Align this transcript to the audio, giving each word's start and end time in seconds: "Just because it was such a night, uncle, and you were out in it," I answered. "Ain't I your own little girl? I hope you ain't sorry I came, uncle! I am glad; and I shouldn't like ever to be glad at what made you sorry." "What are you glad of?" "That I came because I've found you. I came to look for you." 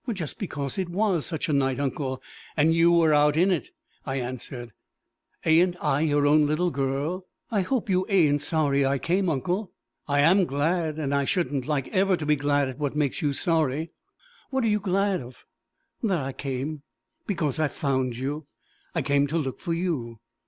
"Just 0.11 0.39
because 0.39 0.79
it 0.79 0.89
was 0.89 1.27
such 1.27 1.47
a 1.47 1.53
night, 1.53 1.79
uncle, 1.79 2.23
and 2.57 2.73
you 2.73 2.91
were 2.91 3.13
out 3.13 3.37
in 3.37 3.51
it," 3.51 3.69
I 4.03 4.15
answered. 4.15 4.71
"Ain't 5.45 5.75
I 5.79 6.01
your 6.01 6.25
own 6.25 6.47
little 6.47 6.71
girl? 6.71 7.27
I 7.51 7.61
hope 7.61 7.87
you 7.87 8.07
ain't 8.09 8.41
sorry 8.41 8.83
I 8.83 8.97
came, 8.97 9.29
uncle! 9.29 9.73
I 10.07 10.21
am 10.21 10.45
glad; 10.45 10.97
and 10.97 11.13
I 11.13 11.25
shouldn't 11.25 11.67
like 11.67 11.87
ever 11.89 12.17
to 12.17 12.25
be 12.25 12.35
glad 12.35 12.67
at 12.67 12.79
what 12.79 12.95
made 12.95 13.21
you 13.21 13.31
sorry." 13.31 13.91
"What 14.49 14.63
are 14.63 14.67
you 14.69 14.79
glad 14.79 15.21
of?" 15.21 15.45
"That 16.01 16.19
I 16.19 16.33
came 16.33 16.81
because 17.27 17.59
I've 17.59 17.71
found 17.73 18.17
you. 18.17 18.47
I 18.95 19.03
came 19.03 19.27
to 19.27 19.37
look 19.37 19.59
for 19.59 19.75
you." 19.75 20.17